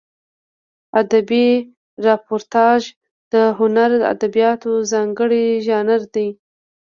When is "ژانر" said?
5.65-6.01